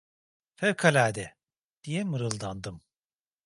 [0.55, 1.37] "Fevkalade!"
[1.83, 2.81] diye mırıldandım.